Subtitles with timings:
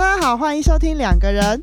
[0.00, 1.62] 大家好，欢迎收听两个人。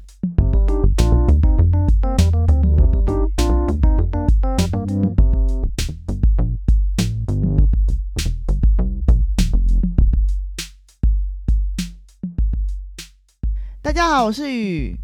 [13.81, 14.99] 大家好，我是雨。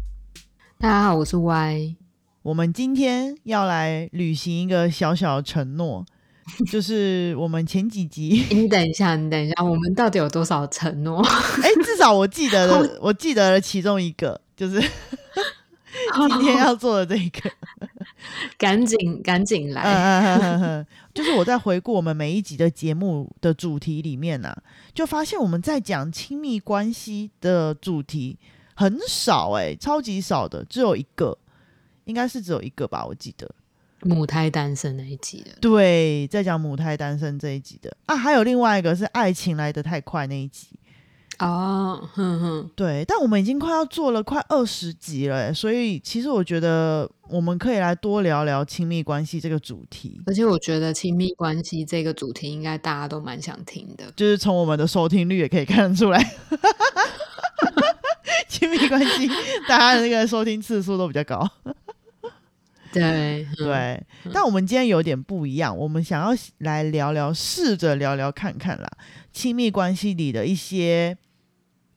[0.78, 1.96] 大家好，我是 Y。
[2.42, 6.06] 我们今天要来履行一个小小的承诺，
[6.70, 11.22] 就是我们前几集，你等一下，你等一下，我们到底有多少承诺？
[11.62, 17.50] 哎，至少我记得了，我记得了其中一个，就是今天要做的这一个，
[18.58, 19.82] 赶紧赶紧来。
[19.82, 24.54] 嗯嗯嗯就是我在回顾我们每一集的节目的主题里面呢，
[24.92, 28.38] 就发现我们在讲亲密关系的主题
[28.74, 31.38] 很少，哎，超级少的，只有一个。
[32.06, 33.50] 应该是只有一个吧，我记得
[34.04, 35.50] 母胎单身那一集的。
[35.60, 40.68] 对，在讲母胎单身这一集的啊，还有另外一个是爱情来得太快那一集。
[41.40, 50.20] 哦，哼哼，对，但我们已经快要做了快二十集了，所以其实我觉得我们可以来多聊聊亲密关系这个主题。
[50.26, 56.24] 而且我觉得亲密关系这个主题应该大家都蛮想听的，就是从我们的收听率也可以看得出来，
[58.46, 59.26] 亲密关系
[59.66, 61.50] 大家的那个收听次数都比较高。
[63.00, 68.88] 对对，但我们今天有点不一样，我们想要来聊聊，试着聊聊看看啦，
[69.32, 71.18] 亲密关系里的一些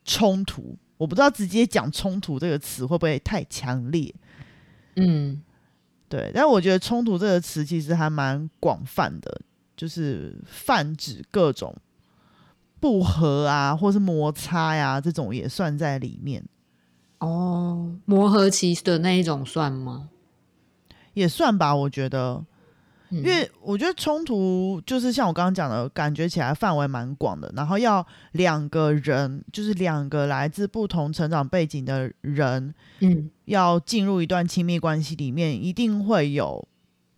[0.04, 0.78] 冲突。
[0.98, 4.14] 我不知道直接讲冲突这个词会不会太强烈？
[4.96, 5.42] 嗯，
[6.10, 9.42] 对，但我觉得冲突这个词其实还蛮广泛的，
[9.76, 11.76] 就是泛指各种
[12.80, 16.44] 不和啊，或是摩擦呀，这种也算在里面。
[17.20, 20.10] 哦，磨合期的那一种算吗？
[21.18, 22.46] 也算吧，我觉得，
[23.10, 27.52] 因为我觉得冲突就是像我刚刚讲的，感觉起来范围蛮广的。
[27.56, 36.68] 然后要两个人，就是两个来自不同成长背景的人，嗯，要进入一段亲密关系里面，一定会有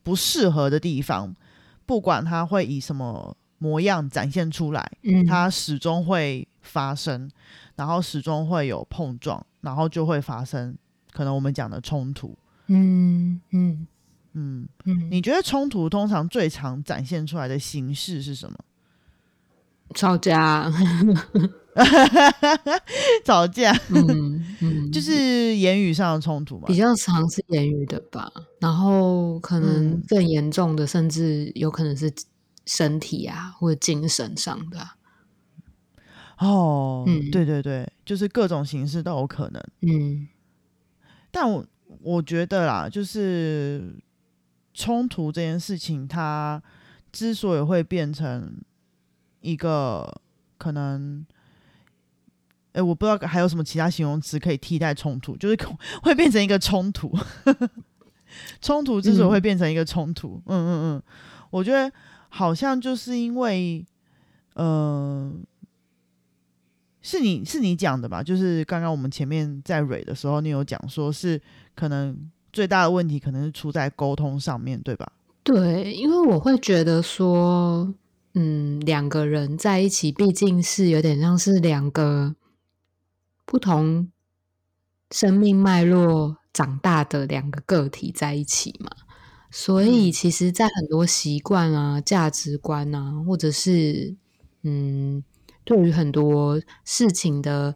[0.01, 1.35] 不适合的地方，
[1.85, 7.29] 不管他会以什么模样展现出来，嗯，它始终会发生，
[7.75, 10.73] 然后始终会有碰撞，然后就会发生
[11.11, 12.37] 可能我们讲的冲突。
[12.71, 13.87] 嗯嗯
[14.33, 18.57] 嗯嗯，你觉得冲突通常最常展现出来的形式是什么？
[19.95, 20.71] 吵架，
[23.25, 28.31] 吵架，嗯嗯，就是言语上的冲突嘛，比较常是言语的吧。
[28.59, 32.13] 然后可能更严重的，甚至有可能是
[32.67, 34.79] 身体啊，或者精神上的。
[36.37, 39.63] 哦，嗯，对对对，就是各种形式都有可能。
[39.81, 40.27] 嗯，
[41.31, 41.65] 但我。
[42.03, 43.95] 我觉得啦，就是
[44.73, 46.61] 冲突这件事情，它
[47.11, 48.53] 之所以会变成
[49.41, 50.21] 一个
[50.57, 51.25] 可能，
[52.73, 55.57] 哎，我不知道还有什么其他形容词可以替代冲突，就是
[56.03, 57.13] 会变成一个冲突。
[58.61, 61.03] 冲突之所以会变成一个冲突，嗯嗯嗯，
[61.49, 61.91] 我觉得
[62.29, 63.85] 好像就是因为，
[64.55, 65.43] 嗯。
[67.01, 68.21] 是你是你讲的吧？
[68.21, 71.41] 就是刚刚我们前面在蕊的时候，你有讲说是
[71.73, 72.29] 可能
[72.59, 75.09] 最大的问题可能是出在沟通上面对吧？
[75.43, 77.95] 对，因为我会觉得说，
[78.33, 82.35] 嗯，两个人在一起毕竟是有点像是两个
[83.45, 84.11] 不同
[85.09, 88.89] 生命脉络长大的两个个体在一起嘛，
[89.49, 94.17] 所以其实，在很多习惯啊、价值观啊，或者是
[94.63, 95.23] 嗯。
[95.65, 97.75] 对于很多事情的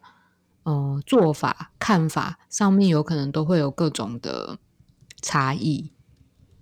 [0.64, 4.58] 呃做法、看法上面，有可能都会有各种的
[5.24, 5.90] 差异。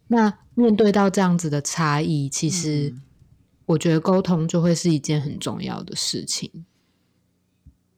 [0.08, 2.96] 那面对到这样子的差异，其实
[3.66, 6.66] 我觉得沟通就会是一件很重要的事情。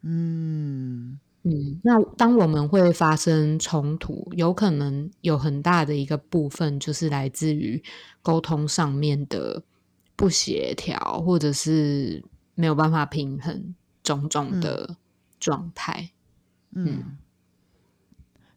[0.02, 7.84] 嗯嗯，那当我们会发生冲突，有可能有很大的一个部分就是来自于
[8.24, 9.62] 沟通上面的
[10.16, 12.24] 不协调，或者是。
[12.56, 14.98] 没有办法平衡种种的
[15.40, 16.12] 状态，
[16.76, 17.18] 嗯，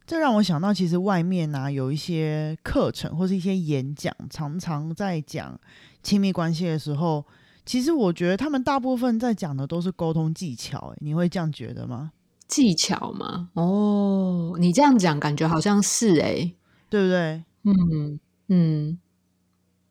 [0.07, 5.59] 这让我想到，其实外面呢有一些课程或是一些演讲，常常在讲
[6.01, 7.25] 亲密关系的时候，
[7.65, 10.95] 其实我觉得他们大部分在讲的都是沟通技巧。
[10.99, 12.13] 你会这样觉得吗？
[12.47, 13.49] 技巧吗？
[13.55, 16.53] 哦，你这样讲，感觉好像是哎，
[16.89, 17.43] 对不对？
[17.63, 18.97] 嗯嗯，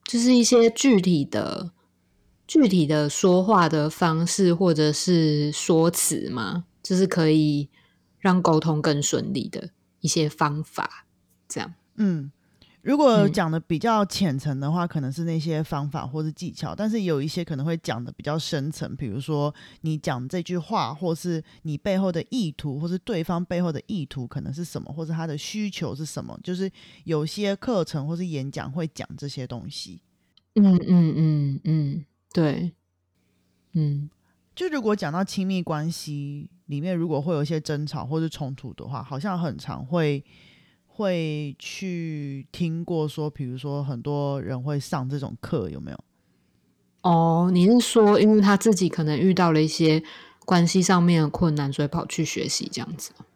[0.04, 1.72] 就是一些具体的。
[2.46, 6.64] 具体的说话的方式或者是说辞嘛？
[6.80, 7.68] 就是可以
[8.20, 9.68] 让沟通更顺利的
[10.00, 11.06] 一些方法，
[11.48, 11.74] 这样。
[11.96, 12.30] 嗯，
[12.82, 26.70] 如果嗯讲的比较浅层的话，可能是那些方法或是技巧，但是有一些可能会讲的比较深层，比如说你讲这句话，或是你背后的意图，或是对方背后的意图可能是什么，或是他的需求是什么，就是
[27.04, 30.00] 有些课程或是演讲会讲这些东西。
[30.54, 32.72] 嗯嗯嗯嗯，对，
[33.72, 34.08] 嗯
[34.56, 40.24] 就如果讲到亲密关系里面，如果会有一些争吵或是冲突的话，好像很常会
[40.86, 45.98] 会去听过说，比如说很多人会上这种课，有没有？
[47.02, 50.02] 哦，你是说，因为他自己可能遇到了一些
[50.46, 53.26] 关系上面的困难，所以跑去学习这样子吗？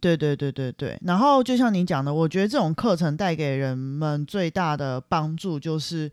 [0.00, 0.98] 对对对对对。
[1.02, 6.12] 然后就像你讲的，我觉得这种课程带给人们最大的帮助就是，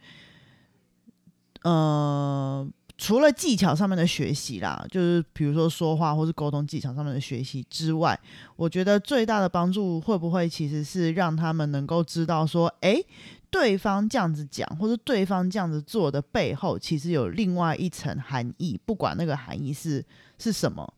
[1.64, 2.66] 呃，
[3.02, 8.18] 除了技巧上面的学习啦，就是比如说说话或是沟通技巧上面的学习之外，
[8.56, 13.04] 我觉得最大的帮助会不会其实是让他们能够知道说，诶，
[13.50, 20.06] 对方这样子讲，或者对方这样子做的背后，其实有另外一层含义，不管那个含义是
[20.38, 20.94] 是什么。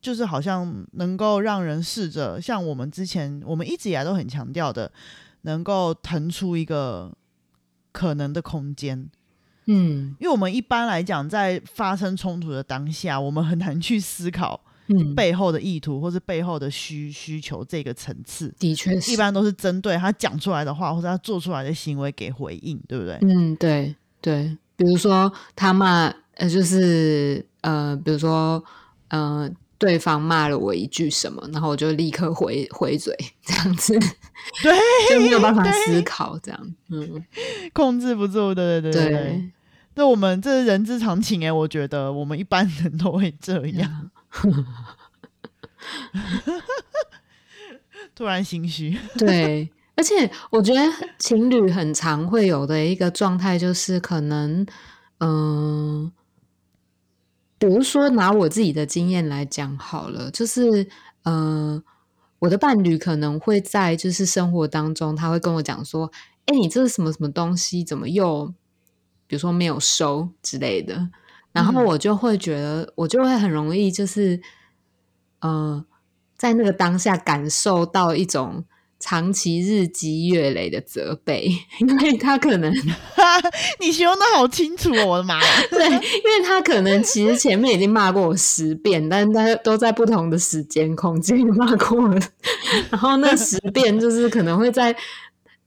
[0.00, 4.92] 就是好像能够让人试着像我们之前，我们一直以来都很强调的，
[5.42, 7.12] 能够腾出一个
[7.90, 9.10] 可能的空间。
[9.66, 18.52] 嗯因为我们一般来讲，在发生冲突的当下，我们很难去思考嗯，背后的意图或是背后的需需求这个层次。
[18.58, 23.18] 的确，一般都是针对他讲出来的话或者他做出来的行为给回应，对不对？
[23.22, 28.62] 嗯，对对，比如说他骂，呃，就是呃，比如说
[29.08, 29.50] 呃，
[29.84, 33.14] 对方骂了我一句什么，然后我就立刻回回嘴，
[33.44, 33.92] 这样子
[34.64, 34.72] 对，
[35.10, 37.22] 就没有办法思考，这样，嗯，
[37.74, 39.50] 控制不住，对对对对
[39.94, 44.10] 这我们这是人之常情哎，我觉得我们一般人都会这样。
[48.14, 50.80] 突然心虚，对，而且我觉得
[51.18, 54.66] 情侣很常会有的一个状态，就是可能，
[55.18, 56.10] 嗯、
[57.66, 60.86] 比如说拿我自己的经验来讲好了，就是，
[61.22, 61.82] 呃，
[62.40, 66.12] 我的伴侣可能会在就是生活当中，他会跟我讲说，
[66.44, 68.52] 哎，你这是什么什么东西，怎么又，
[69.26, 71.08] 比如说没有收之类的，
[71.52, 71.84] 然后嗯。
[71.86, 74.42] 我就会觉得，我就会很容易就是，
[75.40, 75.82] 呃，
[76.36, 78.66] 在那个当下感受到一种
[79.06, 81.46] 长期日积月累的责备，
[81.78, 82.72] 因为他可能
[83.78, 85.50] 你形容的好清楚哦，我的妈呀！
[85.70, 92.18] 对，因为他可能其实前面已经骂过我十遍，但是他都在不同的时间空间骂过我，
[92.88, 94.96] 然后那十遍就是可能会在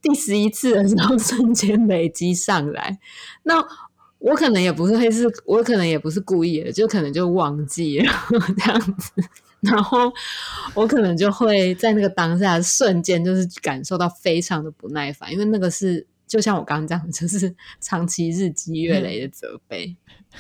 [0.02, 2.98] 第十一次的时候瞬间累积上来，
[3.44, 3.64] 那。
[4.20, 8.12] 我可能也不是会是，我可能也不是故意的，就可能就忘记了
[8.58, 9.12] 这样子，
[9.72, 10.12] 然后
[10.74, 19.96] 我可能就会在那个当下瞬间就是感受到非常的不耐烦，因为那个是就像我刚刚讲，就是长期日积月累的责备，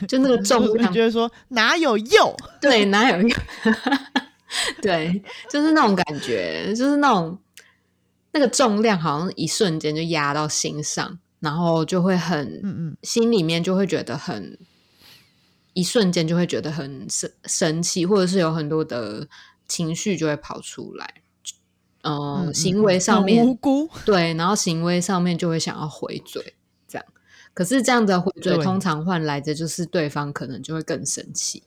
[0.07, 2.35] 就那个 重量觉得说哪有用？
[2.59, 3.31] 对，哪有用？
[4.81, 7.37] 对，就是那种感觉，就是那种
[8.31, 14.57] 那个重量，好像一瞬间就压到心上，然后就会很，嗯嗯，心里面就会觉得很，
[15.77, 19.27] 一瞬间就会觉得很生生气，或者是有很多的
[19.67, 21.21] 情绪就会跑出来。
[22.01, 26.55] 嗯，嗯行为上很面无辜，对，然后行为上面就会想要回嘴，
[26.87, 27.05] 这样。
[27.53, 31.61] 可是这样的回嘴，通常换来的就是对方可能就会更生气。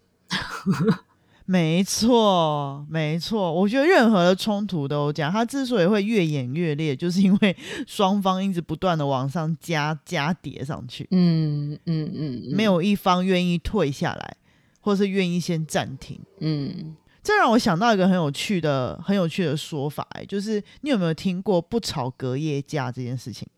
[1.51, 3.53] 没错，没错。
[3.53, 7.57] 我觉得任何的冲突都这样，它之所以会越演越烈，就是因为
[7.89, 14.37] 双方一直不断的往上加加叠上去，嗯嗯嗯，嗯没，有一方愿意退下来，
[14.81, 16.21] 或是愿意先暂停。
[16.39, 23.49] 嗯，这让我想到一个很有趣的、很有趣的说法、哎，就是你有没有听过“不吵隔夜架”这件事情？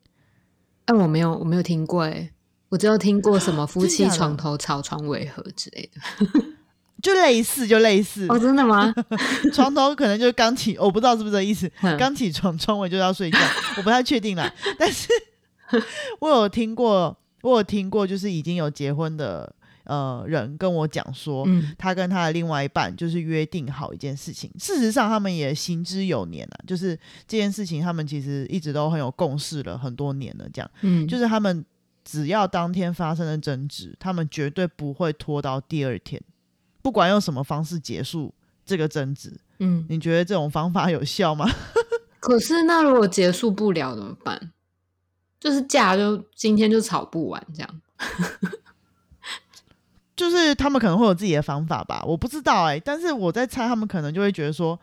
[0.87, 2.31] 哎、我没有，我没有听过，哎，
[2.71, 6.01] 我只有听过什么夫妻床头吵，床尾和之类的。
[7.03, 8.95] 就类似，就类似，哦，真的吗？
[9.53, 11.71] 床头可能就是刚起， 我不知道是不是这意思。
[11.83, 13.39] 嗯刚起床，床尾就要睡觉，
[13.77, 14.51] 我不太确定啦。
[14.79, 15.09] 但是
[16.21, 19.53] 我有听过，我有听过，就是已经有结婚的
[19.85, 24.49] 呃人跟我讲说，嗯他跟他的另外一半就是约定好一件事情。
[24.59, 30.49] 事实上，他们也行之有年了，就是这件事情，他们其实一直都很有共识了很多年了。
[30.53, 31.65] 这样，嗯，就是他们
[32.05, 36.21] 只要当天发生了争执，他们绝对不会拖到第二天，
[36.83, 38.35] 不管用什么方式结束
[38.67, 39.33] 这个争执。
[39.61, 39.87] 嗯。
[39.89, 41.49] 你觉得这种方法有效吗？
[42.21, 44.53] 可是那如果结束不了怎么办？
[45.41, 47.81] 就是架就今天就吵不完这样。
[50.15, 54.79] 就是他们可能会有自己的方法吧，我不知道哎、但是我在猜，他们可能就会觉得说，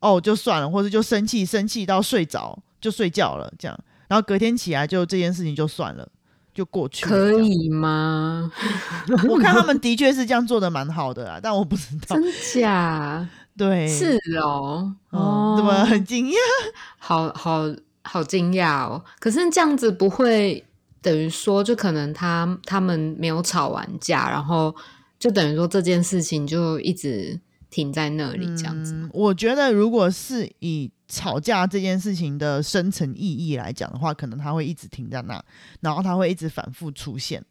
[0.00, 6.08] 哦，就算了，或者就生气，生气到睡着就睡觉了，这样然后隔天起来就这件事情就算了，
[6.58, 7.06] 就过去。
[7.06, 8.50] 可，以吗？
[9.28, 12.16] 我看他们的确是这样做的蛮好的啊， 但我不知道。
[12.16, 13.28] 真假？
[13.56, 16.34] 对，是哦，嗯，哦，怎么很惊讶？
[16.98, 17.62] 好好
[18.02, 19.04] 好惊讶哦！
[19.20, 20.64] 可是这样子不会
[21.00, 24.74] 等于说，就可能他他们没有吵完架，然后
[25.16, 27.38] 就等于说这件事情就一直
[27.70, 28.94] 停在那里，这样子。
[28.94, 35.42] 嗯，我觉得如果是以吵架这件事情的深层意义来讲的话，可能他会一直停在那，
[35.80, 37.42] 然后他会一直反复出现。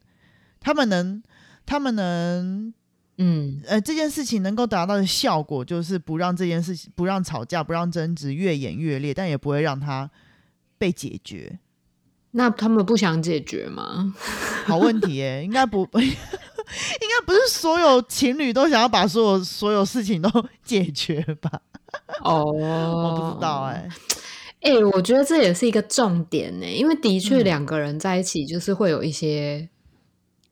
[0.60, 1.22] 他们能，
[1.66, 2.72] 他们能，
[3.18, 10.08] 嗯呃，这件事情能够达到的效果，就是不让这件事情，不让吵架，不让争执越演越烈，但也不会让它
[10.78, 11.58] 被解决。
[12.32, 14.14] 那他们不想解决吗？
[14.66, 20.30] 好问题耶，应该不， 应该不是所有情侣都想要把所有所有事情都
[20.62, 21.60] 解决吧？
[22.24, 23.88] 哦，我不知道哎、
[24.60, 27.44] 哎、 我觉得这也是一个重点呢，因为的确嗯。
[27.44, 29.68] 两个人在一起，就是会有一些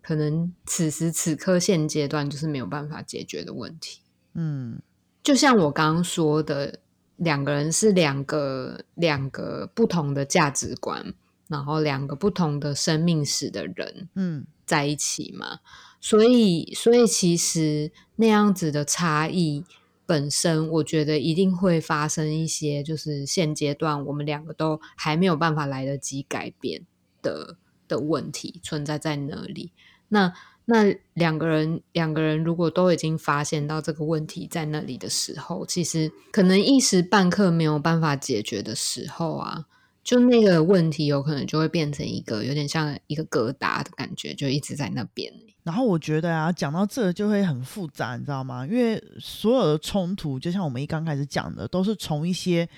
[0.03, 4.01] 可能此时此刻现阶段就是没有办法解决的问题。
[4.35, 4.81] 嗯。
[5.23, 6.81] 就像我刚刚说的，
[7.17, 11.15] 两个人是两个两个不同的价值观，
[11.49, 14.47] 然后两个不同的生命史的人嗯。
[14.67, 15.61] 在一起嘛，
[16.01, 19.65] 所以所以其实那样子的差异
[20.07, 26.87] 本身，我觉得一定会发生一些，就是现阶段我们两个都还没有办法来得及改变
[27.21, 27.57] 的
[27.89, 29.73] 的问题存在在那里。
[30.09, 30.33] 那
[30.67, 39.67] 那两个人两个人如果都已经发现到这个问题在那里的时候，其实可能一时半刻没有办法解决的时候啊，
[40.05, 45.33] 就那个问题有可能就会变成一个有点像一个疙瘩的感觉，就一直在那边。
[45.67, 48.65] 然后我觉得啊，讲到这就会很复杂，你知道吗？
[48.65, 52.69] 因为所有的冲突，就像我们一刚开始讲的，都是从一些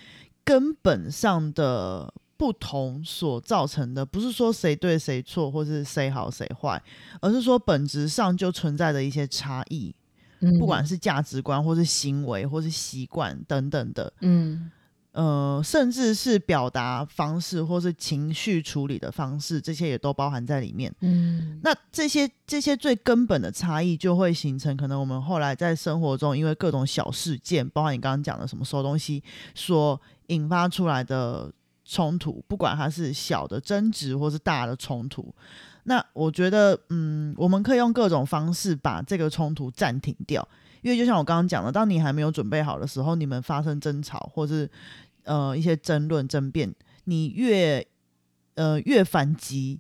[0.43, 6.83] 根本上的不同所造成的，不是说谁对谁错，或是谁好谁坏，
[7.21, 9.95] 而是说本质上就存在的一些差异，
[10.41, 14.11] 嗯不管是价值观，或是行为，或是习惯等等的。
[14.23, 14.71] 嗯
[15.19, 20.95] 呃，甚至是表达方式或是情绪处理的方式，这些也都包含在里面。
[21.01, 29.21] 嗯那这些这些最根本的差异，就会形成可能我们后来在生活中，因为各种小事件，包括你刚刚讲的什么收东西，
[29.57, 31.53] 所引发出来的
[31.85, 35.35] 冲突，不管它是小的争执或是大的冲突。
[35.83, 40.47] 那我觉得，嗯，我们可以用各种方式把这个冲突暂停掉，
[40.83, 44.71] 因为就像我刚刚讲的，当你还没有准备好的时候，你们发生争吵或是
[45.29, 47.87] 呃一些争论争辩，你越
[48.55, 49.79] 呃越反击，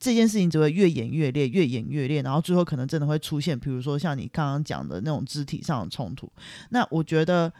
[0.00, 6.32] 这件事情只会越演越烈，越演越烈，然后最后可能真的会出现，比如说像你刚刚讲的那种肢体上的冲突。
[6.70, 7.52] 那我觉得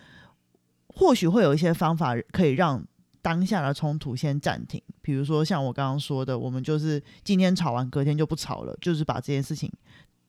[0.88, 2.85] 或许会有一些方法可以让
[3.20, 9.70] 当下的冲突先暂停，比如说像我刚刚说的，我们就是今天吵完，隔天就不吵了，就是把这件事情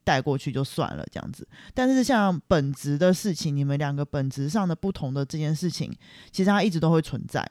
[0.10, 1.48] 带过去就算了这样子。
[1.76, 5.94] 但是像本质的事情，你们两个本质上的不同的这件事情，
[6.32, 7.48] 其实它一直都会存在。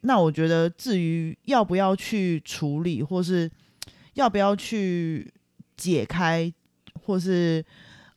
[0.00, 3.48] 那我觉得，至于要不要去处理，或是
[4.14, 5.32] 要不要去
[5.76, 6.52] 解开，
[7.04, 7.64] 或是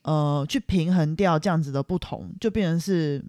[0.01, 3.23] 呃去平衡掉这样子的不同，就变成是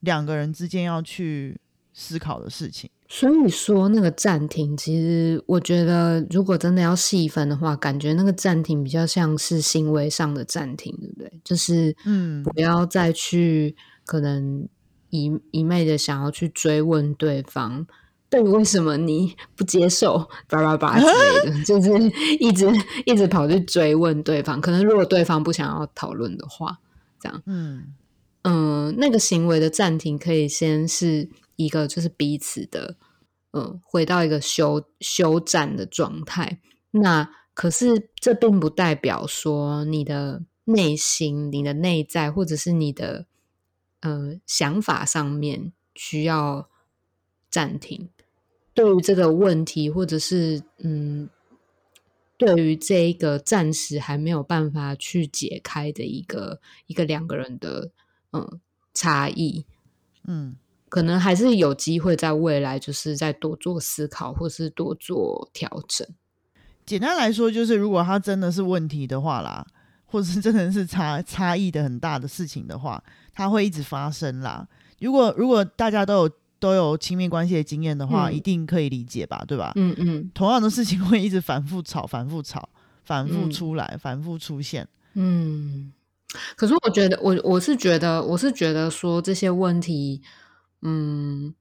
[0.00, 1.56] 两个人之间要去
[1.98, 2.90] 思考的事情。
[3.08, 11.32] 所以说那个暂停，其实我觉得，如果真的要细分的话，感觉那个暂停比较像是行为上的暂停，对不对？
[11.42, 13.74] 就是嗯不要再去
[14.04, 14.68] 可能
[15.10, 17.86] 一一昧的想要去追问对方，
[18.28, 21.88] 对为什么你不接受叭叭叭之类的， 就是
[22.40, 22.68] 一直
[23.06, 24.60] 一直跑去追问对方。
[24.60, 26.76] 可能如果对方不想要讨论的话，
[27.20, 27.94] 这样，嗯
[28.42, 32.96] 嗯，那个行为的暂停可以先是一个就是彼此的，
[33.52, 36.60] 嗯，回到一个休休战的状态。
[36.92, 43.26] 那可是这并不代表说你的内心、你的内在，或者是你的
[44.00, 46.68] 呃想法上面需要
[47.50, 48.10] 暂停。
[48.74, 51.30] 对于这个问题，或者是嗯，
[52.36, 57.90] 对于这一个暂时还没有办法去解开的一个一个两个人的
[58.32, 58.60] 嗯
[58.92, 59.64] 差异，
[60.24, 60.56] 嗯
[60.88, 66.06] 可能还是有机会在未来就是再多做思考，或是多做调整。
[66.84, 69.66] 简单来说，就是如果它真的是问题的话啦，
[70.04, 73.02] 或者是真的是差差异的很大的事情的话，
[73.32, 74.66] 它会一直发生啦。
[75.00, 79.72] 如果如果大家都有都有亲密关系的经验的话，嗯一定可以理解吧，对吧？
[79.74, 82.68] 嗯嗯同样的事情会一直反复吵、反复吵、
[83.04, 84.86] 反复嗯出来、反复出现。
[85.14, 85.92] 嗯。
[86.54, 90.20] 可是我觉得，我我是觉得，我是觉得说这些问题，
[90.88, 91.52] 嗯，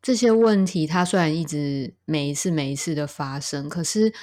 [0.00, 4.14] 这些问题，它虽然一直每一次每一次的发生，可是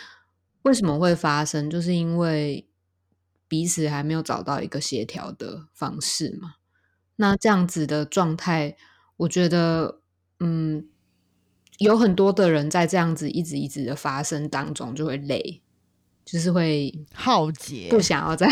[0.63, 1.69] 为什么会发生？
[1.69, 2.67] 就是因为
[3.47, 6.55] 彼此还没有找到一个协调的方式嘛。
[7.17, 8.75] 那这样子的状态，
[9.17, 10.01] 我觉得，
[10.39, 10.87] 嗯，
[11.77, 15.61] 有很多的人在这样子一直一直的发生当中就会累。
[16.31, 18.47] 就是会耗竭，不想要再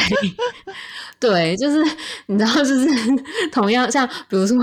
[1.20, 1.84] 对，就是
[2.26, 2.88] 你知道，就是
[3.52, 4.58] 同样像比如说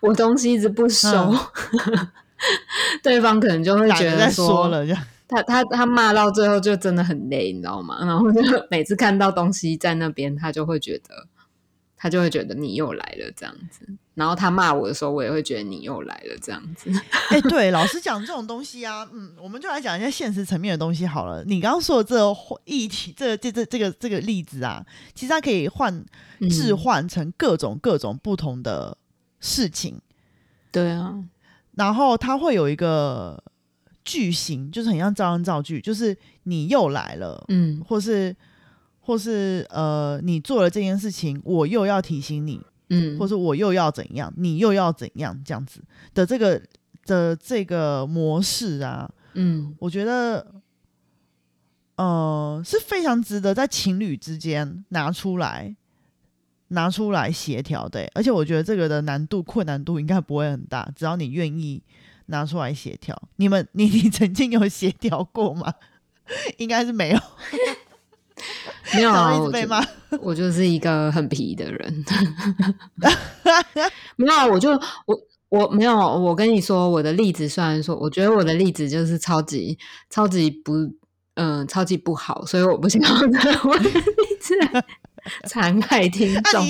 [0.00, 1.34] 我东西一直不收，
[3.02, 4.84] 对方可能就会觉得说了，
[5.28, 8.04] 他他他骂到最后就真的很累，你知道吗？
[8.04, 8.40] 然后就
[8.70, 11.26] 每次看到东西在那边，他就会觉得。
[12.02, 13.86] 他就会觉得你又来了这样子，
[14.20, 16.92] 然后他骂我的时候，我也会觉得你又来了这样子。
[17.30, 21.42] 哎，对，老师讲这种东西啊，嗯，我们就来讲一下现实层面的东西好了。
[21.44, 22.36] 你刚刚说的这个
[22.66, 24.84] 议题，这这这这个这个例子啊，
[25.14, 26.04] 其实它可以换
[26.50, 28.98] 置换成各种各种不同的
[29.40, 29.98] 事情。
[30.70, 31.24] 对啊，
[31.76, 33.42] 然后它会有一个
[34.04, 38.36] 句型，就是很像造样造句，就是你又来了，嗯，或是。
[39.02, 42.60] 或是呃，你做了这件事情，我又要提醒你，
[42.90, 45.82] 嗯，或者我又要怎样，你又要怎样，这样子
[46.12, 46.60] 的这个
[47.06, 50.54] 的这个模式啊，嗯，我觉得，
[51.96, 55.74] 呃，是非常值得在情侣之间拿出来
[56.68, 61.82] 拿出来协调的，而且我觉得这个的难度困难度应该不会很大，只要你愿意
[62.26, 63.20] 拿出来协调。
[63.36, 65.74] 你们，你你曾经有协调过吗？
[66.58, 67.20] 应该是没有。
[68.94, 69.38] 没有啊，
[70.10, 72.04] 我我就是一个很皮的人。
[74.16, 74.70] 没有，我就
[75.06, 75.18] 我
[75.48, 75.96] 我没有。
[75.96, 79.78] 我跟你说，我的例子虽然说，我觉得我的例子就是超级
[80.08, 80.72] 超级不
[81.34, 84.00] 嗯超级不好，所以我不想要拿我的例
[84.40, 84.54] 子
[85.46, 86.66] 残害听众。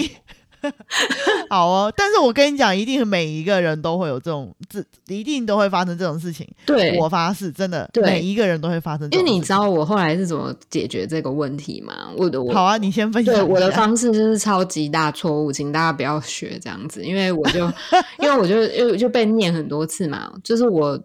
[1.49, 6.47] 好哦，但是我跟你讲，一定每一个人都会有这种，这一定都会发生这种事情。
[6.67, 9.09] 对我发誓，真的，每一个人都会发生。
[9.11, 12.11] 因为你知道我后来是怎么解决这个问题吗？
[12.17, 13.35] 我的我好啊，你先分享。
[13.35, 17.61] 对我的方式就是超级大错误，请大家不要学这样子，因为我就
[18.21, 20.99] 因为我就又就被念很多次嘛，就是我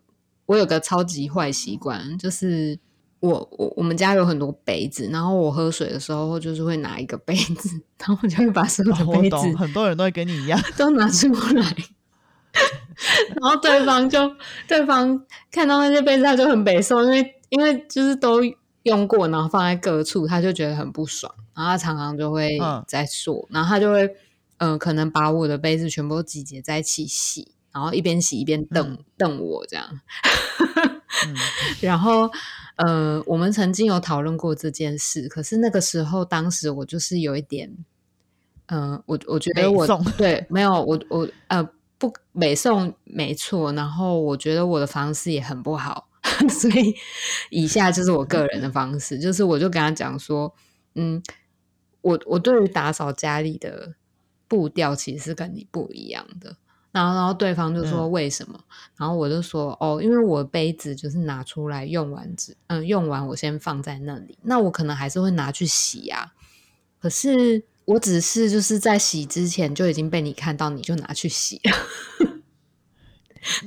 [0.45, 2.77] 我有个超级坏习惯，就是。
[3.25, 11.75] 我我我们家有很多杯子，然后我喝水的时候就是会拿一个杯子，然后我就会把所有的杯子，很多人都会跟你一样， 都拿出来，
[13.41, 14.35] 然后对方就
[14.67, 18.39] 对方看到那些杯子，他就很北宋，因为因为就是都
[18.83, 22.57] 用过，然后放在各处，他就觉得很不爽，然后他常常就会
[22.88, 24.09] 在说，然后他就会
[24.57, 29.99] 嗯，可能把我的杯子全部都集结在一起洗，然后一边洗一边瞪瞪我这样，
[31.81, 32.29] 然后。
[32.75, 37.73] 呃，我们曾经有讨论过这件事，可是那个时候，当时我就是有一点，
[38.67, 46.09] 嗯，我我觉得我对没有我我呃不美送没错，然后我觉得我的方式也很不好，
[46.49, 46.93] 所以
[47.49, 50.53] 以下就是我个人的方式，就是我就跟他讲说，
[50.95, 51.23] 嗯，
[52.01, 53.95] 我我对于打扫家里的
[54.49, 56.57] 步调其实是跟你不一样的。
[56.95, 58.58] 然后，然后对方就说为什么？
[58.95, 66.31] 然后我就说哦，因为我杯子就是拿出来用完之，嗯，用完我先放在那里，那我可能还是会拿去洗啊。
[67.01, 71.71] 可是我只是就是在洗之前就已经被你看到，你就拿去洗了。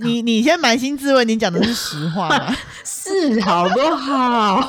[0.00, 2.56] 你你先扪心自问，你讲的是实话吗？
[2.82, 4.66] 是好不好？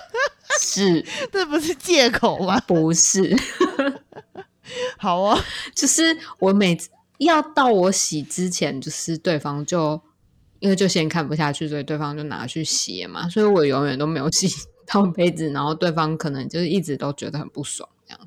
[0.60, 2.60] 是， 这不是借口吗？
[2.66, 3.34] 不是。
[4.98, 5.42] 好哦，
[5.74, 6.90] 就是我每次。
[7.18, 10.00] 要到我洗之前，就是对方就
[10.58, 13.28] 因为就先看不下去，所以对方就拿去洗嘛。
[13.28, 14.48] 所以我永远都没有洗
[14.86, 18.20] 到杯子，然后对方可能就是一直都觉得很不爽这样。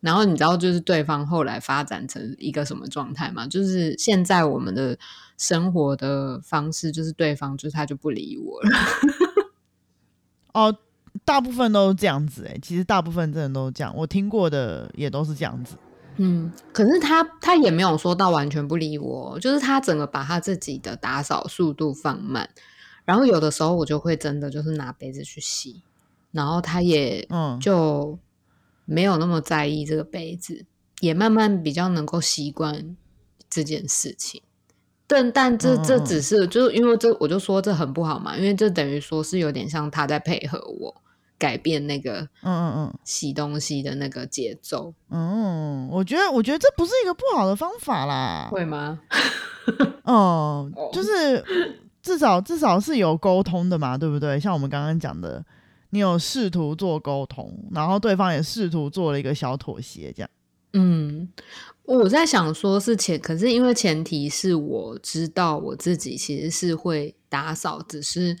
[0.00, 3.46] 然后你知道，就是对方后来发展成一个什么状态吗？
[3.46, 4.96] 就是现在我们的
[5.36, 8.70] 生活的方式，就是对方就是他就不理我了。
[10.54, 10.78] 哦，
[11.24, 15.76] 大部分都是这样子哎，其实大部分真的都这样，我听过的也都是这样子。
[16.18, 22.48] 嗯，可是他他也没有说到完全不理我，就是他整个把他自己的打扫速度放慢，
[23.04, 25.82] 然后有的时候我就会真的就是拿杯子去洗，
[26.32, 28.18] 然后他也嗯就
[28.84, 30.64] 没有那么在意这个杯子，
[31.00, 32.96] 也慢慢比较能够习惯
[33.50, 34.42] 这件事情。
[35.06, 41.02] 但但这这只是就是因为这我就说这很不好嘛，因为这等于说是有点像他在配合我。
[41.38, 44.92] 改变那个，嗯嗯嗯，洗东西的那个节奏。
[45.10, 48.48] 嗯，我觉得，我觉得这不是一个不好的方法啦。
[48.50, 49.00] 会吗？
[50.04, 51.44] 哦，就是
[52.02, 54.38] 至少至少是有沟通的嘛，对不对？
[54.38, 55.44] 像我们刚刚讲的，
[55.90, 60.30] 你有试图做沟通，然后对方也试图做了一个小妥协，这样。
[60.72, 61.28] 嗯，
[61.84, 68.36] 我在想说是前，可是因为前提是我知道我自己其实是会打扫，只是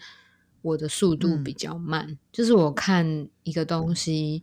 [0.66, 4.42] 我的速度比较慢，就是我看一个东西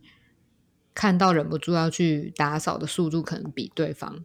[0.94, 4.24] 看到忍不住要去打扫的速度可能比对方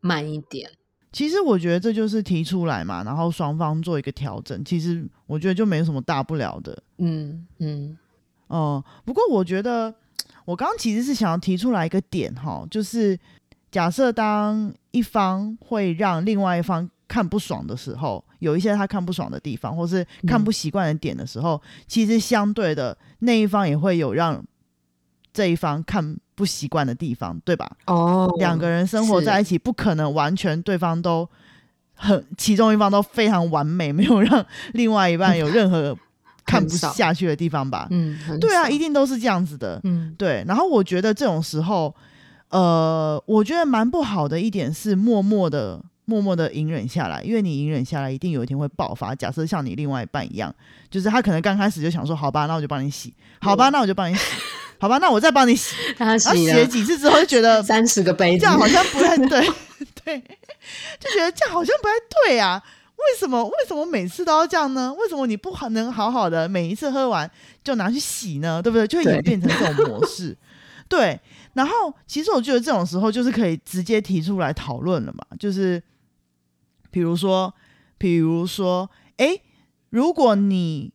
[0.00, 0.70] 慢一点。
[1.12, 4.62] 其实我觉得这就是提出来嘛，然后双方做一个调整。
[4.62, 6.82] 其实我觉得就没什么大不了的。
[6.98, 7.96] 嗯嗯
[8.48, 9.94] 哦，不过我觉得
[10.44, 13.18] 我刚刚其实是想要提出来一个点哈，就是
[13.70, 24.44] 假设当一方会让另外一方看不爽的时候，有一些他看不爽的地方，或是看不习惯的点的时候，其实相对的那一方也会有让
[25.32, 26.16] 这一方看。
[26.36, 27.66] 不习惯的地方，对吧？
[27.86, 31.26] 哦，两个人生活在一起，不可能完全对方都
[31.94, 34.44] 很，其中一方都非常完美，没有让
[34.74, 35.96] 另外一半有任何
[36.44, 37.88] 看不 下去的地方吧？
[37.90, 39.80] 嗯，对啊，一定都是这样子的。
[39.84, 40.44] 嗯，对。
[40.46, 41.94] 然后我觉得这种时候，
[42.50, 49.14] 呃，我觉得蛮不好的一点是，默默的、默默的隐忍下来，因为你隐忍下来，一定有一天会爆发。
[49.14, 50.54] 假设像你另外一半一样，
[50.88, 54.20] 就是他可能刚开始就想说：“好吧，那我就帮你洗。”好吧，那我就帮你洗。
[54.78, 55.74] 好吧，那我再帮你洗。
[55.98, 59.40] 他洗了几次之后，就觉得三十个杯子这样好像不太 对，
[60.04, 60.18] 对，
[61.00, 61.92] 就觉得这样好像不太
[62.24, 62.62] 对啊。
[62.96, 63.44] 为什么？
[63.44, 64.94] 为什么每次都要这样呢？
[64.94, 67.30] 为什么你不能好好的每一次喝完
[67.62, 68.62] 就拿去洗呢？
[68.62, 68.86] 对不对？
[68.86, 70.36] 就会演变成这种模 式。
[70.88, 71.20] 对。
[71.52, 75.24] 然后，其实我觉得这种时候就是可以直接提出来讨论了嘛。
[75.38, 75.82] 就是，
[76.96, 77.52] 比如说，
[77.98, 79.38] 比如说，哎，
[79.90, 80.90] 如果你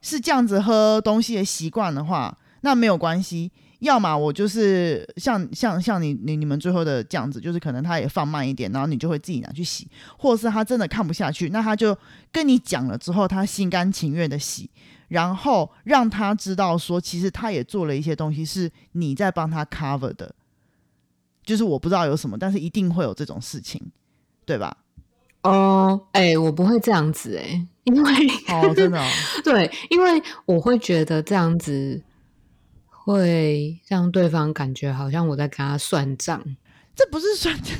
[0.00, 2.38] 是这样子喝东西的习惯的话。
[2.64, 11.98] 那没有关系，要么我就是像像像你你你们最后的这样子，就是可能他也放慢一点，然后你就会自己拿去洗，或者是他真的看不下去，那他就
[12.30, 14.70] 跟你讲了之后，他心甘情愿的洗，
[15.08, 20.32] 然后让他知道说，其实他也做了一些东西是你在帮他 cover 的，
[21.44, 23.82] 就是我不知道有什么，但是一定会有这种事情，
[24.46, 24.76] 对吧？
[25.42, 28.12] 哦，哎，我不会这样子哎，因为
[28.48, 29.04] 哦，真的，
[29.44, 32.02] 对，因为我会觉得这样子。
[33.04, 36.40] 会让对方感觉好像我在跟他算账，
[36.94, 37.74] 这不是算账，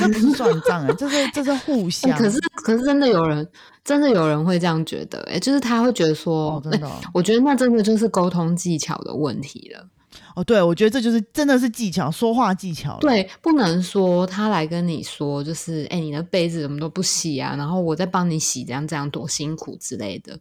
[0.00, 2.10] 这不是算账哎，这是这是互 相。
[2.16, 3.46] 可是可是真的有人
[3.84, 9.86] 真的有人会这样觉得哎，就是他会觉得说，真的，我觉得那真的就是沟通技巧的问题了。
[10.34, 12.98] 哦，对，我觉得这就是真的是技巧，说话技巧。
[13.00, 20.38] 对，不能说他来跟你说，就是哎，你的杯子怎么都不洗啊，然后我再帮你洗，这样这样多辛苦之类的。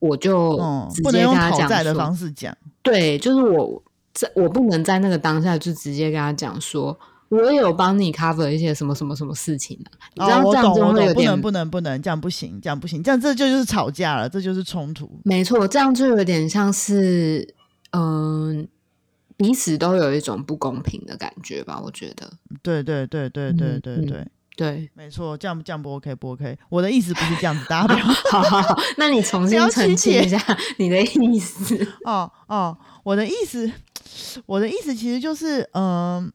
[0.00, 0.56] 我就
[0.94, 3.82] 直接跟他讲的方式讲，对，就是我
[4.14, 6.96] 在我不能在那个当下就直接跟他讲说，
[7.28, 9.90] 我也有帮你 cover 一些什么什么什么事情啊？
[10.14, 15.10] 你知道这样就会有点不能不能这样不行，这样不行，这样这就就是吵架了，这就是冲突。
[15.24, 17.54] 没错，这样就有点像是
[17.90, 18.68] 嗯，
[19.38, 21.80] 彼此都有一种不公平的感觉吧？
[21.82, 22.30] 我觉得，
[22.62, 24.26] 对对对对对对对。
[24.58, 26.58] 对，没错，这样这样不 OK 不 OK。
[26.68, 28.04] 我的意思不是这样子，大家不要。
[28.32, 30.36] 好好好，那你重新澄清一下
[30.78, 31.76] 你的意思。
[32.04, 33.70] 哦哦，我的意思，
[34.46, 36.28] 我的意思其实就是，嗯，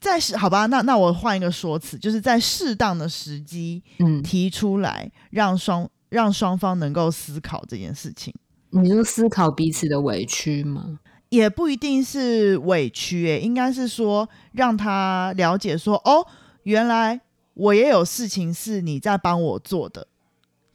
[0.00, 8.32] 在适好吧，那那我换一个说辞，就是在适当的时机，嗯，提出来，让双让双方能够思考这件事情。
[8.70, 11.00] 你就思考彼此的委屈吗？
[11.28, 16.26] 也不一定是委屈，诶，应该是说让他了解说，哦，
[16.62, 17.20] 原来。
[17.56, 20.06] 我也有事情是你在帮我做的，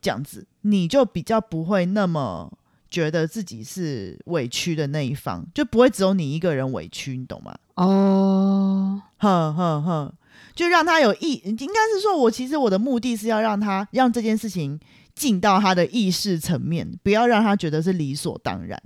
[0.02, 2.52] 这样子你就比较不会那么
[2.90, 7.56] 觉得自己是委屈的那一方，就不会只有你一个人委屈，你懂吗？
[7.76, 10.12] 哦，哼哼哼，
[10.56, 14.80] 就让他有意，应该是说我其实我的目的是要让他让这件事情
[15.14, 18.82] 进到他的意识层面，不要让他觉得是理所当然。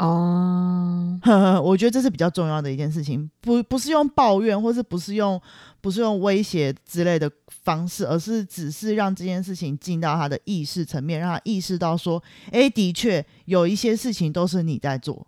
[0.00, 1.20] 哦，
[1.62, 5.38] 我觉得这是比较重要的一件事情，不不是用抱怨，或是不是用
[5.82, 7.30] 不是用威胁之类的
[7.62, 15.26] 方式，而是只是让这件事情进到他的意识层面，让他意识到说，哎，的确有一些事情都是你在做。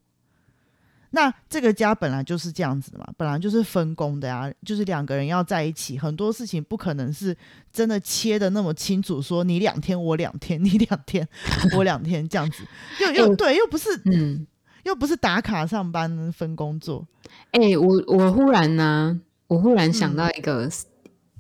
[1.11, 7.37] 那这个家本来就是这样子的嘛，本来就是分工的呀，就是两个人要在一起，很多事情不可能是
[7.71, 11.29] 真的切的那么清楚，说你两天我两天，你两天
[11.77, 12.63] 我两天这样子，
[13.03, 14.47] 又又 对，又不是嗯。
[14.85, 17.07] 又不是打卡上班分工作，
[17.53, 20.69] 哎，我我忽然呢，我忽然想到一个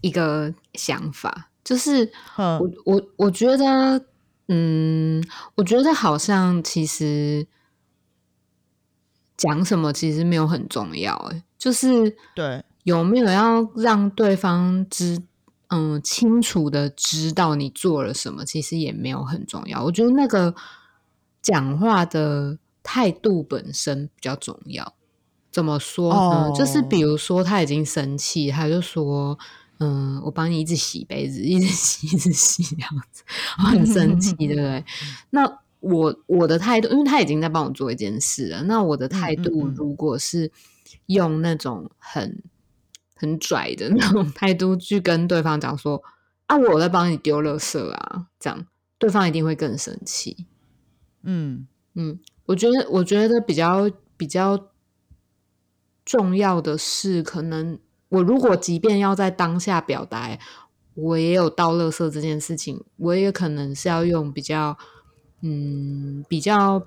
[0.00, 4.04] 一个想法，就是我我我觉得，
[4.46, 5.20] 嗯，
[5.56, 7.46] 我觉得好像其实
[9.36, 15.20] 讲什么其实没有很重要，哎，就是对有没有要让对方知，
[15.68, 19.82] 嗯，清楚的知道你做了什么，其实也没有很重要。
[19.82, 20.54] 我觉得那个
[21.42, 22.58] 讲话的。
[22.82, 24.94] 态度本身比较重要，
[25.50, 26.52] 怎么说呢？
[26.56, 29.38] 就是哦比如说他已经生气，他就说
[29.78, 33.22] ：“嗯，我帮你一直洗杯子，一直洗，一直洗，这样子，
[33.58, 34.84] 我很生气，对不对？”
[35.30, 40.50] 那我我的态度，因为他已经在帮我做一件事了，那我的态嗯度嗯如果是
[41.06, 42.42] 用那种很
[43.14, 46.02] 很拽的那种态度去跟对方讲说
[46.46, 48.66] ：“啊，我有在帮你丢垃圾啊”，这样
[48.98, 50.46] 对方一定会更生气。
[51.24, 54.68] 嗯嗯，我觉得，我觉得比较比较
[56.04, 57.78] 重要的是，可能
[58.08, 60.38] 我如果即便要在当下表达，
[60.94, 64.76] 我也有倒垃圾这件事情，我也可能是要用比较
[65.40, 66.86] 嗯比较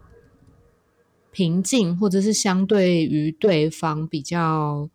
[1.32, 4.89] 平静，或者是相对于对方比较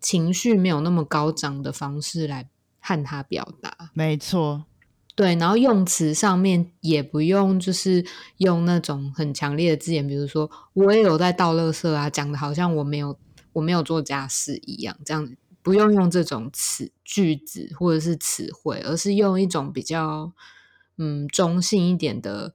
[0.00, 2.48] 情绪没有那么高涨的方式来
[2.80, 3.90] 和他表达。
[3.94, 4.64] 没错，
[5.20, 8.02] 对，然后用词上面也不用就是
[8.38, 13.18] 用那种很强烈的字眼，比如说我也有在倒垃圾啊，讲的好像我没有
[13.52, 15.30] 我没有做家事一样，这样
[15.60, 20.32] 不用用这种词句子或者是词汇，而是用一种比较
[20.96, 22.54] 嗯中性一点的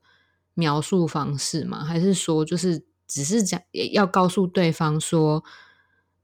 [0.54, 1.84] 描述方式嘛？
[1.84, 3.60] 还是说就是只是讲
[3.92, 5.44] 要告诉对方说，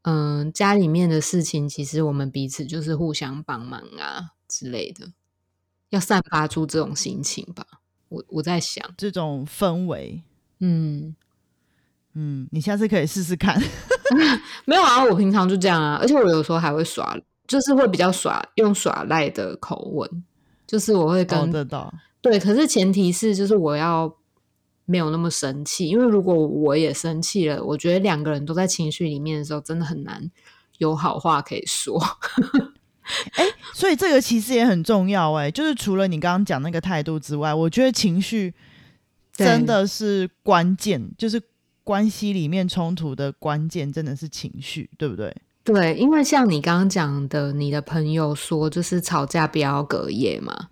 [0.02, 5.12] 嗯，家里面的事情其实我们彼此就是互相帮忙啊之类的。
[5.92, 7.64] 要散发出这种心情吧。
[8.08, 10.22] 我我在想，这种氛围，
[10.60, 11.14] 嗯，
[12.14, 13.60] 嗯，你下次可以试试看。
[14.64, 20.24] 没有啊，我平常就这样啊，而且我有时候还会耍，就是会比较耍用耍赖的口吻，
[20.66, 24.14] 就是我会跟、哦，知道，对，可是前提是就是我要
[24.84, 30.30] 没有那么生气，因为如果我也生气了，我觉得两个人都在情绪里面的时候，真的很难
[30.78, 32.00] 有好话可以说。
[33.74, 38.52] 所以这个其实也很重要哎、就是除了你刚刚讲那个态度之外，我觉得情绪
[39.32, 41.42] 真的是关键，就是
[41.84, 45.34] 关系里面冲突的关键真的是情绪，对不对？
[45.64, 50.68] 对，因为像你刚刚讲的，你的朋友说就是吵架不要隔夜嘛。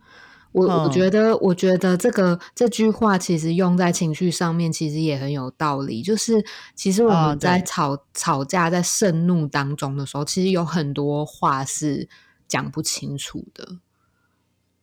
[0.53, 0.91] 我、我嗯。
[0.91, 6.03] 觉得，我觉得这个这句话其实用在情绪上面，其实也很有道理。
[6.03, 7.67] 就是其实我啊们在对。
[7.67, 12.09] 吵、吵架、在盛怒当中的时候，其实有很多话是
[12.49, 13.79] 讲不清楚的，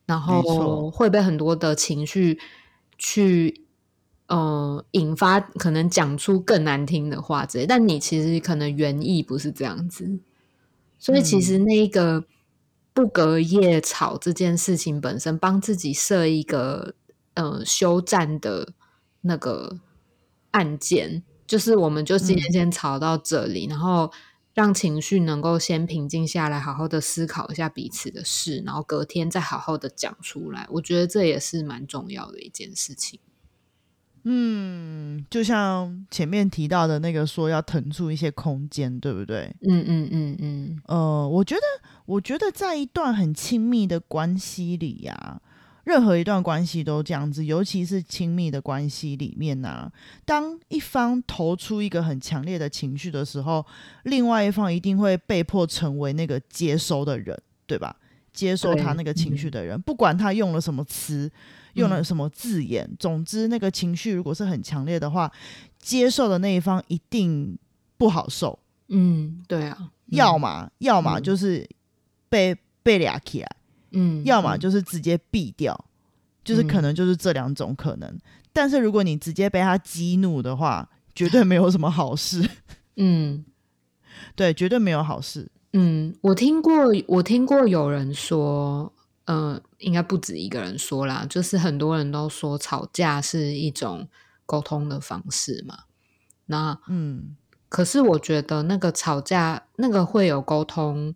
[0.06, 2.39] 然后会被很多的情绪
[2.97, 3.65] 去
[4.27, 7.65] 呃引发，可能讲出更难听的话之类。
[7.65, 10.19] 但你其实可能原意不是这样子，
[10.97, 12.23] 所以其实那一个
[12.97, 16.95] 不隔夜吵这件事情本身，帮自己设一个
[17.36, 18.73] 呃休战的
[19.21, 19.77] 那个
[20.49, 24.12] 案件，就是我们就今天先吵到这里，然后
[24.55, 30.67] 让情绪能够先平静下来，好好的思考一下彼此的事，然后隔天再好好的讲出来。
[30.71, 33.19] 我觉得这也是蛮重要的一件事情。
[34.29, 39.49] 嗯，就像前面提到的那个说要腾出一些空间，对不对？
[39.61, 41.61] 嗯嗯嗯嗯呃，我觉得，
[42.05, 45.39] 我觉得在一段很亲密的关系里呀、
[45.85, 49.89] 任何一段关系都这样子，尤其是亲密的关系里面呢、
[50.25, 53.65] 当一方投出一个很强烈的情绪的时候，
[54.03, 57.95] 另外一方一定会被迫成为那个接收的人，对吧？
[58.33, 61.31] 接收他那个情绪的人，不管他用了什么词，
[61.77, 65.31] 用了嗯什么字眼，总之那个情绪如果是很强烈的话，
[65.79, 67.57] 接受的那一方一定
[67.97, 68.57] 不好受。
[68.89, 71.67] 嗯，对啊，要么要么嗯就是
[72.29, 73.49] 被被俩起来，
[73.91, 75.77] 嗯，要么嗯就是直接毙掉，
[76.43, 78.17] 就是可嗯能就是这两种可能。
[78.53, 82.47] 但是如果你直接被他激怒的话，绝对没有什么好事，
[82.97, 83.45] 嗯。
[84.35, 85.47] 对，绝对没有好事。
[85.73, 86.73] 嗯，我听过，
[87.07, 88.91] 我听过有人说，
[89.27, 94.07] 呃，应该不止一个人说啦，就是很多人都说吵架是一种
[94.45, 95.79] 沟通的方式嘛。
[96.45, 97.35] 那嗯
[97.69, 101.13] 可是我觉得那个吵架，那个会有沟通，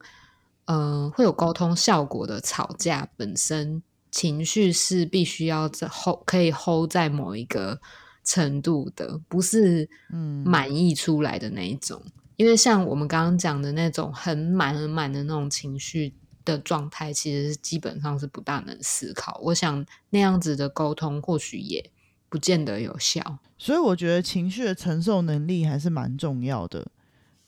[0.66, 7.80] 嗯、会有沟通效果的吵架本身情绪是必须要在 hold 可以 hold 在某一个
[8.26, 12.04] 程度的，不是嗯满意出来的那一种。
[12.36, 16.14] 因为像我们刚刚讲的那种很满很满的那种情绪
[16.46, 19.40] 的状态，其实基本上是不大能思考。
[19.44, 21.90] 我想那样子的沟通或许也
[22.30, 23.40] 不见得有效。
[23.58, 26.88] 所以我觉得情绪的承受能力还是蛮重要的。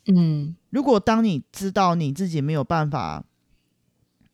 [0.06, 3.24] 嗯如果当你知道你自己没有办法，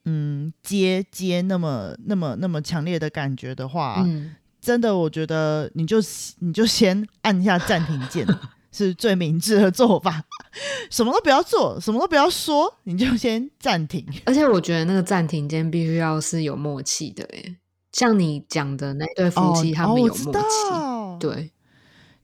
[0.05, 5.97] 嗯，接接那么那么那么强烈的感觉的话，嗯真的，我觉得你就
[6.39, 8.27] 你就先按下暂停键，
[8.71, 10.23] 是最明智的做法。
[10.89, 14.05] 什么都不要做，什么都不要说，你就先暂停。
[14.25, 17.57] 而且我觉得那个暂停间必须要是有默契的，耶，
[17.91, 21.51] 像你讲的那对夫妻，他们有默契，道，对，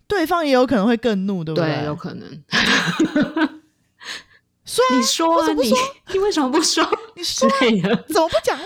[0.08, 1.84] 对方也有可能会更怒，对不对？
[1.86, 2.43] 有可能。
[4.65, 5.71] 说，你说啊，你
[6.12, 6.84] 你为什么不说？
[7.15, 7.47] 你说
[8.08, 8.63] 怎么不讲话？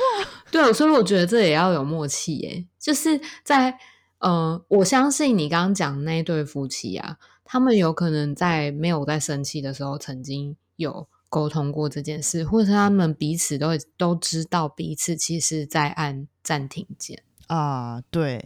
[0.50, 2.66] 对，所以我觉得这也要有默契耶。
[2.80, 3.78] 就是在
[4.20, 7.18] 呃，我相信你刚刚讲那对夫妻啊，
[7.52, 18.04] 他们有可能在没有在生气的时候，曾经有沟通过这件事，或者他们彼此都都知道彼此其实在按暂停键啊。
[18.12, 18.38] 对，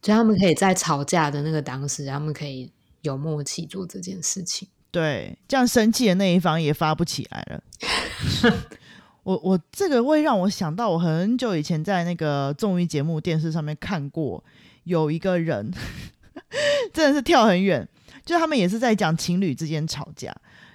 [0.00, 4.66] 所以他们可以在吵架的那个当时，他们可以有默契做这件事情。
[4.90, 7.62] 对，这样生气的那一方也发不起来了。
[9.24, 14.42] 我我这个会让我想到，我很久以前在那个综艺节目电视上面看过，
[14.84, 15.70] 有一个人
[16.94, 17.86] 真的是跳很远，
[18.28, 20.34] 就他们也是在讲情侣之间吵架，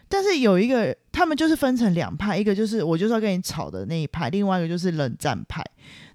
[0.10, 5.63] 但是有一个他们就是分成两派，一个就是我就是要跟你吵的那一派，另外一个就是冷战派。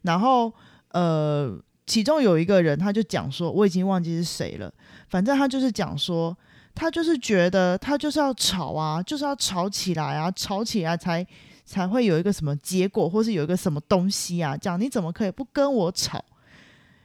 [0.02, 0.52] 然后
[0.90, 4.72] 呃，其中有一个人他就讲说，我已经忘记是谁了，
[5.08, 6.36] 反正他就是讲说。
[6.74, 11.26] 他就是觉得他就是要吵啊，就是要吵起来啊，吵起来才
[11.64, 14.56] 才会有一个什么结果，或是有一个什么东西啊。
[14.56, 16.24] 这样你怎么可以不跟我吵？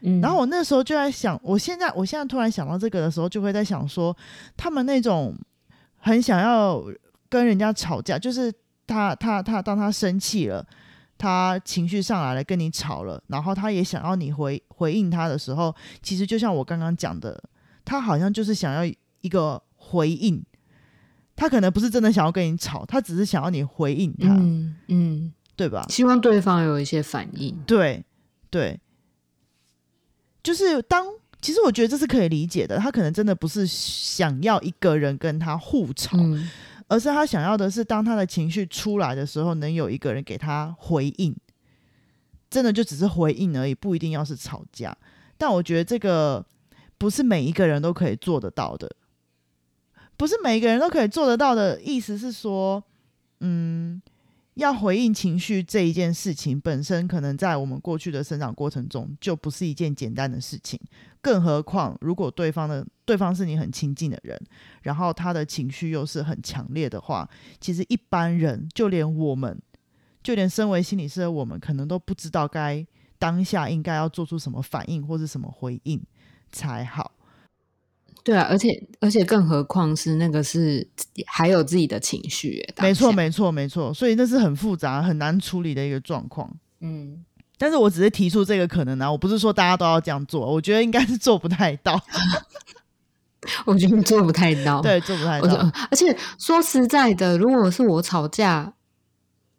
[0.04, 4.16] 嗯，然后我那时候就在想，我现在我现在突然想到这个的时候，就会在想说，
[4.56, 5.36] 他们那种
[5.98, 6.84] 很想要
[7.30, 8.54] 跟人家吵架，就是
[8.86, 10.66] 他他他当他生气了，
[11.18, 17.44] 他情绪上来了，跟你吵了，然后他也想要你回回应他的时候，其实就像我刚刚讲的，
[17.86, 18.94] 他好像就是想要。
[19.24, 20.44] 一个回应，
[21.34, 25.86] 他可能不是真的想要跟你吵，他只是想要你回应他，嗯嗯，对吧？
[25.88, 28.04] 希望对方有一些反应，对
[28.50, 28.78] 对，
[30.44, 31.08] 就是当
[31.42, 36.18] 其实我觉得这是可以理解的，他可能真的不是想要一个人跟他互吵，
[36.88, 41.36] 而是他想要的是当他的情绪出来的时候，能有一个人给他回应，
[42.50, 44.96] 真的就只是回应而已，不一定要是吵架。
[45.38, 46.46] 但我觉得这个
[46.98, 48.96] 不是每一个人都可以做得到的。
[50.16, 52.82] 不是每一个人都可以做得到的意思是说，
[53.40, 54.00] 嗯，
[54.56, 60.80] 要回应情绪这一件事情本身，可能在我们过去的生长过程中就不是一件简单的事情。
[61.22, 64.40] 更何况，如果对方的对方是你很亲近的人，
[64.84, 67.28] 然后他的情绪又是很强烈的话，
[67.60, 69.60] 其实一般人，就连我们，
[70.22, 72.86] 就连身为心理师的我们，可能都不知道该
[73.18, 76.00] 当下应该要做出什么反应或是什么回应
[76.52, 77.12] 才好。
[78.24, 78.70] 对啊，而且
[79.02, 80.88] 而且更何况是那个是
[81.28, 86.50] 还有自己的情绪，没错没错没错，所以那是很复杂很难处理的一个状况。
[86.80, 87.24] 嗯，
[87.58, 92.02] 但是我只是提出这个可能啊，我不是说大家都要这样做，我觉得应该是做不太到。
[93.66, 95.70] 我觉得做不太到，对，做不太到。
[95.92, 98.74] 而且说实在的，如果是我吵架，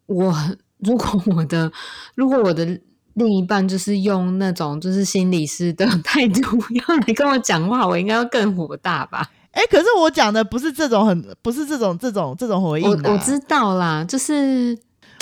[0.07, 0.35] 我
[0.79, 1.71] 如果我的
[2.15, 2.81] 如果我的。
[3.15, 9.29] 另一半就是用那种就是心理师的 态度要来跟我讲话，我应该要更火大吧？
[9.51, 12.89] 哎，可是我讲的不是这种很不是这种这种这种回应。
[12.89, 14.77] 我我知道啦，就是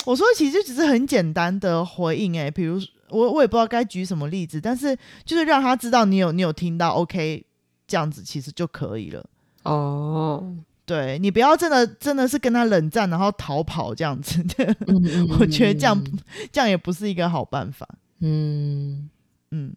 [0.06, 2.40] 我说其实只是很简单的回应。
[2.40, 7.46] 哎，比如我我也不知道该举什么例子，但是就是让他知道你有你有听到，OK，
[7.86, 9.24] 这样子其实就可以了。
[9.64, 10.56] 哦。
[10.86, 14.44] 对你不要真的真的是跟他冷战，然后逃跑这样子，
[15.40, 16.04] 我觉得这样
[16.52, 17.88] 这样也不是一个好办法。
[18.20, 19.10] 嗯
[19.52, 19.74] 嗯，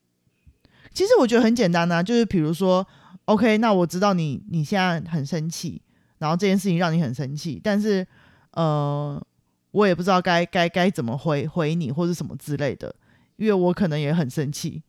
[0.92, 2.84] 其实我觉得很简单啊，就是比如说
[3.26, 5.80] ，OK，那我知道你你现在很生气，
[6.18, 8.04] 然后这件事情让你很生气，但是
[8.52, 9.24] 呃，
[9.70, 12.92] 我也不知道该该该怎么回回你或者什么之类的，
[13.36, 14.82] 因为我可能也很生气，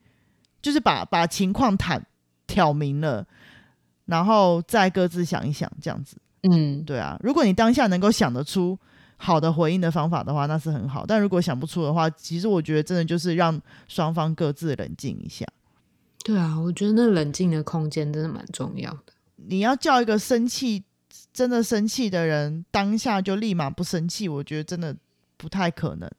[0.63, 2.03] 就是把把情况坦
[2.47, 3.27] 挑明了。
[4.07, 7.17] 然后再各自想一想，这样子，嗯，对啊。
[7.21, 8.77] 如果你当下能够想得出
[9.17, 11.05] 好的回应的方法的话，那是很好。
[11.05, 15.45] 但如果想不出的话，其实我觉得真的就是让双方各自冷静一下。
[16.23, 19.13] 对啊，我觉得那冷静的空间真的蛮重要的。
[19.35, 20.83] 你要叫一个生气、
[21.31, 24.95] 真的生气的人当下就立马不生气，我觉得真的
[25.37, 26.09] 不太可能。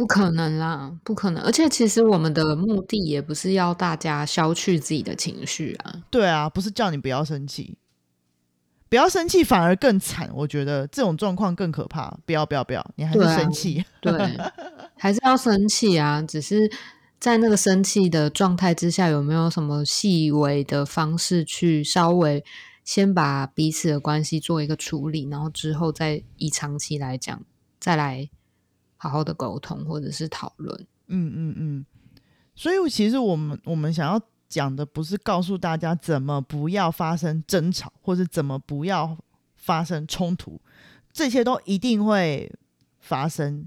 [0.00, 1.42] 不可能啦，不可能！
[1.42, 5.94] 而且其实我们的目的也不是要大家消去自己的情绪啊。
[6.08, 7.76] 对啊，不是叫你不要生气，
[8.88, 10.30] 不要生气反而更惨。
[10.32, 12.16] 我觉得这种状况更可怕。
[12.24, 14.10] 不要不要不要，你还是生气，对，
[14.96, 16.22] 还是要生气啊。
[16.22, 16.72] 只是
[17.18, 22.42] 在那个生气的状态之下，有没有什么细微的方式去稍微
[22.84, 27.42] 先把彼此的关系做一个处理，然后之后再以长期来讲
[27.78, 28.30] 再来。
[29.02, 31.86] 好好的沟通或者是讨论，嗯嗯嗯，
[32.54, 39.16] 所以其实我们我们想要讲的不是告诉大家怎么不要发生争吵，或者怎么不要
[39.56, 40.60] 发生冲突，
[41.14, 42.52] 这些都一定会
[42.98, 43.66] 发生，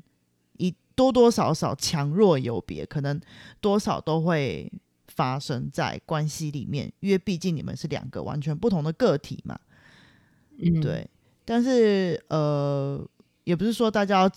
[0.57, 3.19] 一多多少少强弱有别，可能
[3.59, 4.71] 多少都会
[5.07, 9.59] 发生在关系里面，因为毕竟你们是两个完全不同的个体嘛。
[10.59, 11.09] 嗯，对，
[11.43, 13.03] 但是呃，
[13.45, 14.31] 也不是说大家要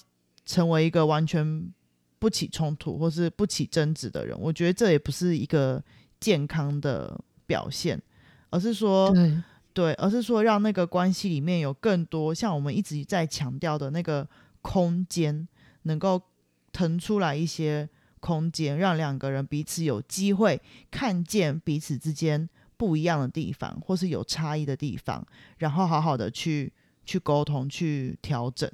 [0.46, 1.70] 成为一个完全
[2.18, 5.84] 不起冲突或是不起争执的人，我觉得这也不是一个
[6.18, 8.00] 健康的表现，
[8.48, 9.42] 而是说，对，
[9.74, 14.26] 对，而是说让那个关系里面有更多像我们一直在强调的那个
[14.62, 15.46] 空间，
[15.82, 16.22] 能够
[16.72, 17.88] 腾出来一些
[18.20, 25.26] 空间，让两个人彼此有机会看见彼此之间不一样的地方，或是有差异的地方，
[25.58, 26.72] 然后好好的去
[27.04, 28.70] 去沟通、去调整。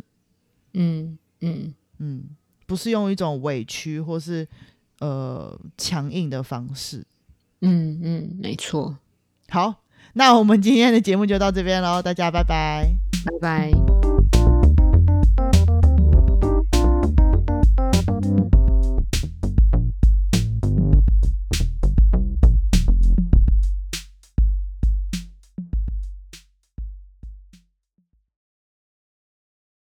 [0.75, 2.25] 嗯嗯嗯，
[2.67, 4.49] 不是用一种委屈或是
[5.01, 7.05] 呃强硬的方式。
[7.61, 8.97] 嗯嗯，没错。
[9.49, 9.83] 好，
[10.15, 12.97] 那我们今天的节目就到这边喽，大家拜拜。
[13.25, 13.92] 拜拜。